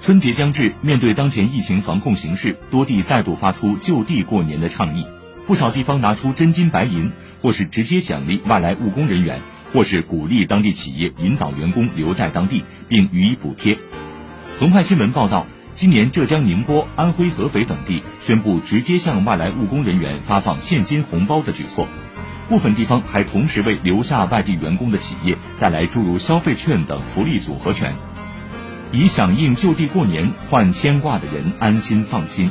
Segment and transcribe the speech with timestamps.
[0.00, 5.04] 春节将至，面对当前疫情防控形势，多地再度发出就地过年的倡议。
[5.46, 9.42] 不少地方拿出真金白银，或是直接奖励外来务工人员，
[9.74, 13.78] 或是鼓励当地企业引导员工留在当地，并予以补贴。
[14.58, 21.86] 澎湃新闻报道，今年浙江宁波、安徽合肥等地宣布直接向外来务工人员发放现金红包的举措，
[22.48, 27.94] 部分地方还同时为留下外地员工的企业带来诸如消费券等福利组合拳。
[28.92, 32.50] 以响应就地过年，换牵挂的人安心放心。